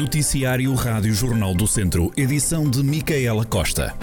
[0.00, 3.94] Noticiário Rádio Jornal do Centro, edição de Micaela Costa.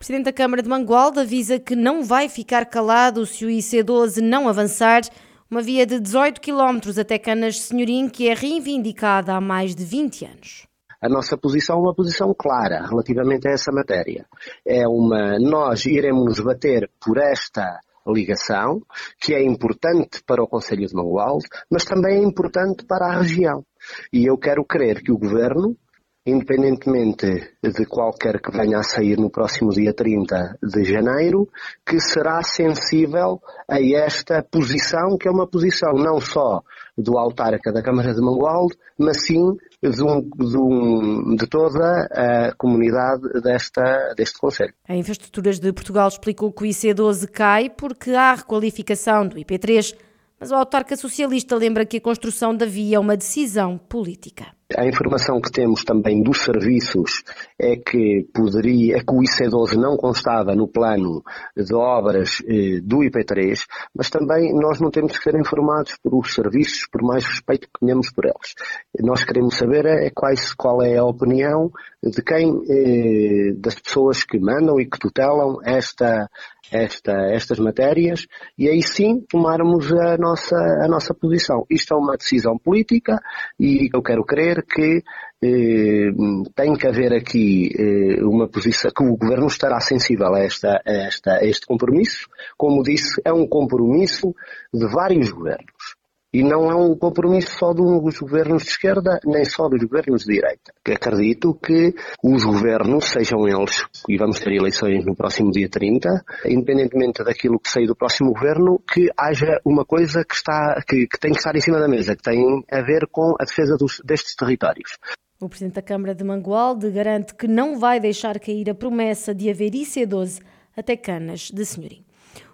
[0.00, 4.48] Presidente da Câmara de Mangualde avisa que não vai ficar calado se o IC12 não
[4.48, 5.02] avançar.
[5.48, 10.24] Uma via de 18 km até Canas Senhorim que é reivindicada há mais de 20
[10.24, 10.66] anos.
[11.00, 14.26] A nossa posição é uma posição clara relativamente a essa matéria.
[14.66, 18.80] É uma, nós iremos nos bater por esta ligação,
[19.20, 23.64] que é importante para o Conselho de Mangualde, mas também é importante para a região.
[24.12, 25.76] E eu quero crer que o Governo,
[26.24, 27.26] independentemente
[27.62, 31.48] de qualquer que venha a sair no próximo dia 30 de janeiro,
[31.84, 36.62] que será sensível a esta posição, que é uma posição não só
[36.96, 42.54] do autarca da Câmara de Mangualde, mas sim de, um, de, um, de toda a
[42.56, 44.72] comunidade desta, deste Conselho.
[44.88, 49.96] A Infraestruturas de Portugal explicou que o IC12 cai porque há requalificação do IP3,
[50.38, 54.46] mas o autarca socialista lembra que a construção da via é uma decisão política.
[54.76, 57.22] A informação que temos também dos serviços
[57.58, 61.22] é que poderia, é que o IC12 não constava no plano
[61.56, 63.64] de obras eh, do IP3,
[63.94, 67.80] mas também nós não temos que ser informados por os serviços, por mais respeito que
[67.80, 68.54] tenhamos por eles.
[69.00, 71.70] Nós queremos saber é quais, qual é a opinião
[72.02, 76.28] de quem, eh, das pessoas que mandam e que tutelam esta,
[76.70, 81.64] esta, estas matérias e aí sim tomarmos a nossa, a nossa posição.
[81.70, 83.20] Isto é uma decisão política
[83.58, 85.02] e eu quero crer que
[85.42, 86.10] eh,
[86.54, 90.92] tem que haver aqui eh, uma posição, que o Governo estará sensível a, esta, a,
[90.92, 92.28] esta, a este compromisso.
[92.56, 94.34] Como disse, é um compromisso
[94.72, 96.01] de vários governos.
[96.34, 100.32] E não é um compromisso só dos governos de esquerda, nem só dos governos de
[100.32, 100.72] direita.
[100.88, 107.22] Acredito que os governos, sejam eles, e vamos ter eleições no próximo dia 30, independentemente
[107.22, 111.32] daquilo que sair do próximo governo, que haja uma coisa que, está, que, que tem
[111.32, 114.34] que estar em cima da mesa, que tem a ver com a defesa dos, destes
[114.34, 114.96] territórios.
[115.38, 119.50] O Presidente da Câmara de Mangualde garante que não vai deixar cair a promessa de
[119.50, 120.40] haver IC12
[120.74, 122.06] até Canas de Senhorim.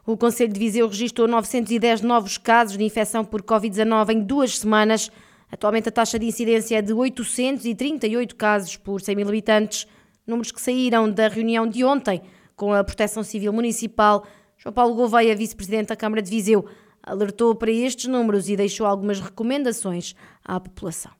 [0.08, 5.12] O Conselho de Viseu registrou 910 novos casos de infecção por Covid-19 em duas semanas.
[5.52, 9.86] Atualmente a taxa de incidência é de 838 casos por 100 mil habitantes,
[10.26, 12.22] números que saíram da reunião de ontem
[12.56, 14.26] com a Proteção Civil Municipal.
[14.56, 16.66] João Paulo Gouveia, vice-presidente da Câmara de Viseu,
[17.02, 21.12] alertou para estes números e deixou algumas recomendações à população.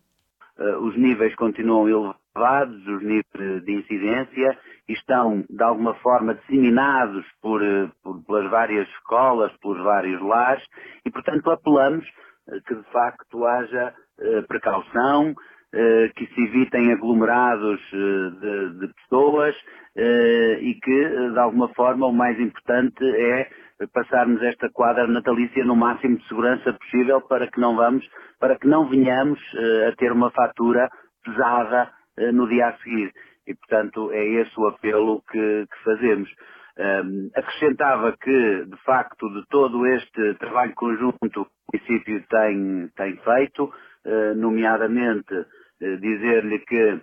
[0.58, 4.58] Uh, os níveis continuam elevados, os níveis de incidência,
[4.92, 10.64] estão de alguma forma disseminados por, eh, por, pelas várias escolas, pelos vários lares
[11.04, 12.04] e, portanto, apelamos
[12.48, 15.34] eh, que de facto haja uh, precaução,
[16.16, 19.54] que se evitem aglomerados de, de, pessoas
[19.94, 23.50] e que, de alguma forma, o mais importante é
[23.92, 28.02] passarmos esta quadra natalícia no máximo de segurança possível para que não vamos,
[28.40, 29.38] para que não venhamos
[29.86, 30.88] a ter uma fatura
[31.22, 31.90] pesada
[32.32, 33.12] no dia a seguir
[33.48, 36.30] e, portanto, é esse o apelo que, que fazemos.
[36.78, 43.64] Um, acrescentava que, de facto, de todo este trabalho conjunto o município tem, tem feito,
[43.64, 47.00] uh, nomeadamente uh, dizer-lhe que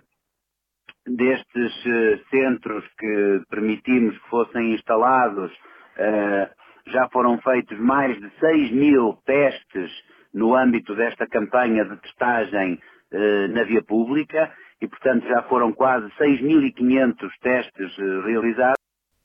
[1.08, 5.52] destes uh, centros que permitimos que fossem instalados,
[6.88, 9.90] já foram feitos mais de 6 mil testes
[10.34, 12.78] no âmbito desta campanha de testagem
[13.54, 18.76] na via pública e, portanto, já foram quase 6.500 testes eh, realizados.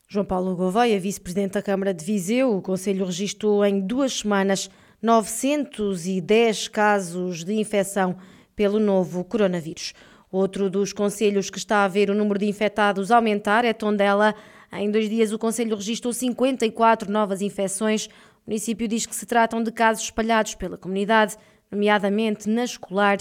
[0.07, 4.69] João Paulo Gouveia, vice-presidente da Câmara de Viseu, o Conselho registrou em duas semanas
[5.01, 8.17] 910 casos de infecção
[8.55, 9.93] pelo novo coronavírus.
[10.31, 14.33] Outro dos conselhos que está a ver o número de infectados aumentar é Tondela.
[14.71, 18.05] Em dois dias, o Conselho registrou 54 novas infecções.
[18.05, 18.11] O
[18.47, 21.35] município diz que se tratam de casos espalhados pela comunidade,
[21.69, 23.17] nomeadamente na escolar.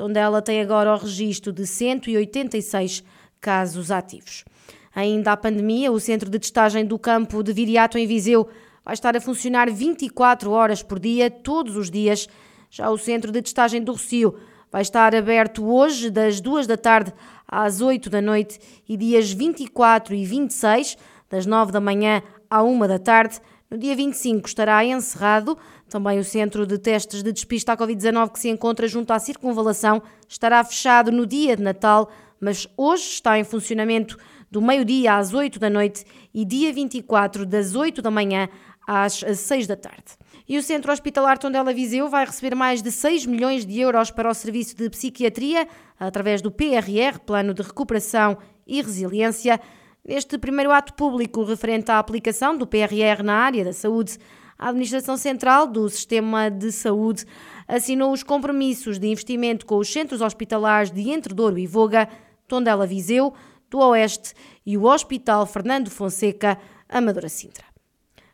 [0.00, 3.04] Tondela tem agora o registro de 186
[3.38, 4.46] casos ativos.
[4.94, 8.48] Ainda a pandemia, o centro de testagem do campo de Viriato em Viseu
[8.82, 12.26] vai estar a funcionar 24 horas por dia, todos os dias.
[12.70, 14.36] Já o centro de testagem do Rocio
[14.72, 17.12] vai estar aberto hoje, das 2 da tarde
[17.46, 18.58] às 8 da noite,
[18.88, 20.96] e dias 24 e 26,
[21.28, 23.38] das 9 da manhã à 1 da tarde.
[23.70, 25.56] No dia 25 estará encerrado.
[25.88, 30.02] Também o centro de testes de despista à Covid-19 que se encontra junto à circunvalação
[30.28, 34.18] estará fechado no dia de Natal, mas hoje está em funcionamento
[34.50, 38.48] do meio-dia às 8 da noite e dia 24 das 8 da manhã
[38.84, 40.18] às 6 da tarde.
[40.48, 44.28] E o Centro Hospitalar Tondela Viseu vai receber mais de 6 milhões de euros para
[44.28, 48.36] o serviço de psiquiatria através do PRR, Plano de Recuperação
[48.66, 49.60] e Resiliência.
[50.06, 54.18] Neste primeiro ato público referente à aplicação do PRR na área da saúde,
[54.58, 57.24] a Administração Central do Sistema de Saúde
[57.66, 62.08] assinou os compromissos de investimento com os centros hospitalares de Entredouro e Voga,
[62.46, 63.32] Tondela Viseu,
[63.70, 64.34] do Oeste
[64.66, 66.58] e o Hospital Fernando Fonseca,
[66.88, 67.64] Amadora Sintra.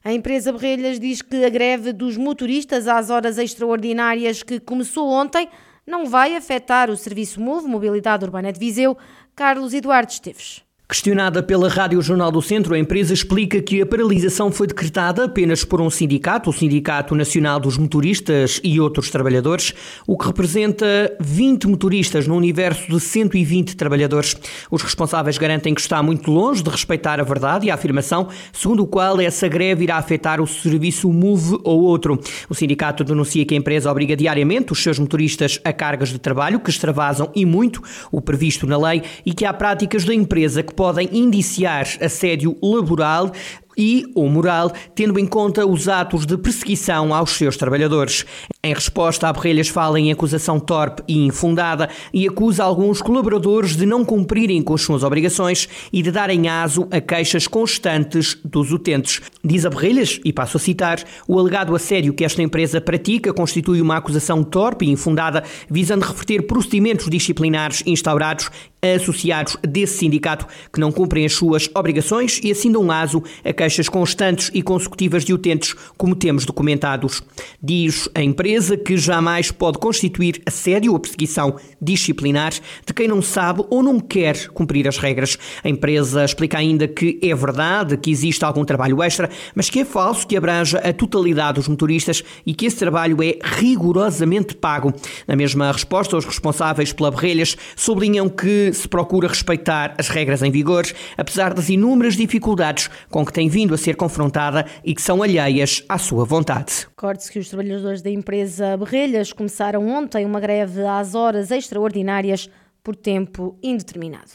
[0.02, 5.48] A empresa Berrelhas diz que a greve dos motoristas às horas extraordinárias que começou ontem
[5.86, 8.96] não vai afetar o serviço MOVE Mobilidade Urbana de Viseu.
[9.34, 10.65] Carlos Eduardo Esteves.
[10.88, 15.64] Questionada pela Rádio Jornal do Centro, a empresa explica que a paralisação foi decretada apenas
[15.64, 19.74] por um sindicato, o Sindicato Nacional dos Motoristas e outros trabalhadores,
[20.06, 20.86] o que representa
[21.18, 24.36] 20 motoristas no universo de 120 trabalhadores.
[24.70, 28.84] Os responsáveis garantem que está muito longe de respeitar a verdade e a afirmação segundo
[28.84, 32.16] o qual essa greve irá afetar o serviço MOVE ou outro.
[32.48, 36.60] O sindicato denuncia que a empresa obriga diariamente os seus motoristas a cargas de trabalho
[36.60, 40.75] que extravasam e muito o previsto na lei e que há práticas da empresa que
[40.76, 43.32] podem indiciar assédio laboral
[43.76, 48.24] e ou moral, tendo em conta os atos de perseguição aos seus trabalhadores.
[48.64, 53.84] Em resposta, a Berrelhas fala em acusação torpe e infundada e acusa alguns colaboradores de
[53.84, 59.20] não cumprirem com as suas obrigações e de darem aso a queixas constantes dos utentes.
[59.44, 63.80] Diz a Berrelhas, e passo a citar, o alegado assédio que esta empresa pratica constitui
[63.80, 68.50] uma acusação torpe e infundada, visando reverter procedimentos disciplinares instaurados
[68.82, 73.52] a associados desse sindicato que não cumprem as suas obrigações e assim dão aso a
[73.52, 77.22] queixas constantes e consecutivas de utentes, como temos documentados.
[77.62, 83.64] Diz a empresa que jamais pode constituir assédio ou perseguição disciplinar de quem não sabe
[83.68, 85.36] ou não quer cumprir as regras.
[85.64, 89.84] A empresa explica ainda que é verdade que existe algum trabalho extra, mas que é
[89.84, 94.92] falso que abranja a totalidade dos motoristas e que esse trabalho é rigorosamente pago.
[95.26, 100.50] Na mesma resposta, os responsáveis pela Berrelhas sublinham que se procura respeitar as regras em
[100.50, 100.84] vigor,
[101.16, 105.82] apesar das inúmeras dificuldades com que tem vindo a ser confrontada e que são alheias
[105.88, 106.86] à sua vontade.
[106.90, 112.50] Recorde-se que os trabalhadores da empresa Berrelhas começaram ontem uma greve às horas extraordinárias
[112.84, 114.30] por tempo indeterminado.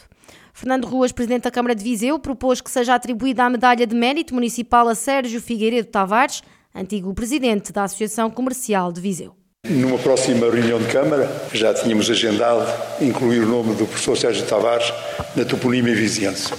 [0.52, 4.34] Fernando Ruas, presidente da Câmara de Viseu, propôs que seja atribuída a medalha de mérito
[4.34, 6.42] municipal a Sérgio Figueiredo Tavares,
[6.74, 9.36] antigo presidente da Associação Comercial de Viseu.
[9.64, 12.66] Numa próxima reunião de Câmara, já tínhamos agendado
[13.00, 14.92] incluir o nome do professor Sérgio Tavares
[15.36, 16.52] na toponímia viziense.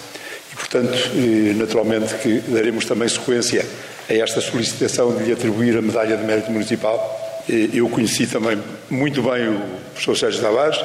[0.63, 3.65] Portanto, eh, naturalmente que daremos também sequência
[4.10, 7.44] a esta solicitação de lhe atribuir a medalha de mérito municipal.
[7.50, 8.57] Eh, eu conheci também
[8.89, 9.62] muito bem o
[9.92, 10.80] professor Sérgio Tavares,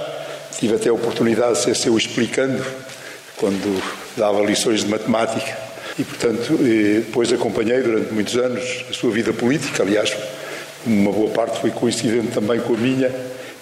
[0.58, 2.64] tive até a oportunidade de ser seu explicando
[3.36, 3.80] quando
[4.16, 5.56] dava lições de matemática
[5.96, 10.16] e, portanto, eh, depois acompanhei durante muitos anos a sua vida política, aliás,
[10.84, 13.14] uma boa parte foi coincidente também com a minha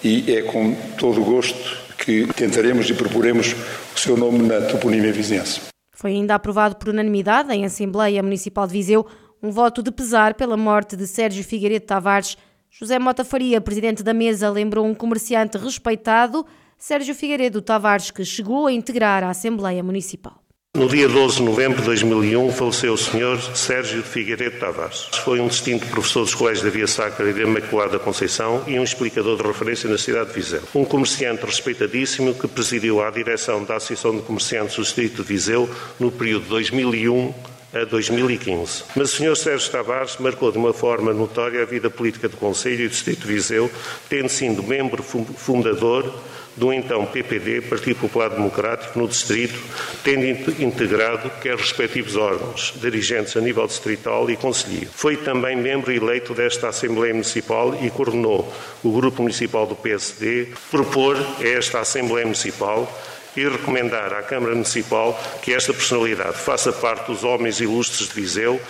[0.02, 3.54] e é com todo o gosto que tentaremos e proporemos
[3.94, 5.75] o seu nome na toponímia vizinhança.
[5.96, 9.06] Foi ainda aprovado por unanimidade em Assembleia Municipal de Viseu
[9.42, 12.36] um voto de pesar pela morte de Sérgio Figueiredo Tavares.
[12.70, 16.44] José Mota Faria, presidente da mesa, lembrou um comerciante respeitado,
[16.76, 20.45] Sérgio Figueiredo Tavares, que chegou a integrar a Assembleia Municipal.
[20.76, 23.40] No dia 12 de novembro de 2001 faleceu o Sr.
[23.56, 25.08] Sérgio de Figueiredo Tavares.
[25.24, 28.84] Foi um distinto professor dos colégios da Via Sacra e da Imaculada Conceição e um
[28.84, 30.60] explicador de referência na cidade de Viseu.
[30.74, 35.66] Um comerciante respeitadíssimo que presidiu a direção da Associação de Comerciantes do Distrito de Viseu
[35.98, 37.34] no período de 2001
[37.72, 38.84] a 2015.
[38.94, 39.34] Mas o Sr.
[39.34, 43.26] Sérgio Tavares marcou de uma forma notória a vida política do Conselho e do Distrito
[43.26, 43.70] de Viseu,
[44.10, 46.14] tendo sido membro fundador
[46.56, 49.58] do então PPD, Partido Popular Democrático, no Distrito,
[50.02, 50.26] tendo
[50.62, 54.90] integrado quer respectivos órgãos, dirigentes a nível distrital e conselheiro.
[54.92, 61.16] Foi também membro eleito desta Assembleia Municipal e coordenou o Grupo Municipal do PSD propor
[61.40, 62.90] esta Assembleia Municipal
[63.36, 68.60] e recomendar à Câmara Municipal que esta personalidade faça parte dos homens ilustres de Viseu,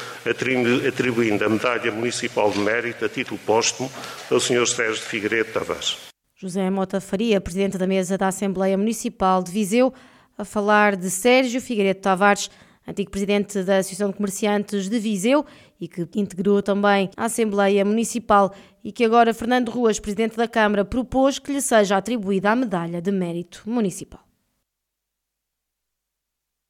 [0.89, 3.91] atribuindo a Medalha Municipal de Mérito a título póstumo
[4.29, 4.67] ao Sr.
[4.67, 6.16] Sérgio de Figueiredo Tavares.
[6.39, 9.91] José Mota Faria, presidente da mesa da Assembleia Municipal de Viseu,
[10.37, 12.51] a falar de Sérgio Figueiredo Tavares,
[12.87, 15.47] antigo presidente da Associação de Comerciantes de Viseu
[15.81, 18.53] e que integrou também a Assembleia Municipal
[18.85, 23.01] e que agora Fernando Ruas, presidente da Câmara, propôs que lhe seja atribuída a medalha
[23.01, 24.26] de mérito municipal.